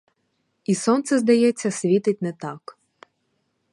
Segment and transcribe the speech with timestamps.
[0.65, 2.77] І сонце, здається, світить не так.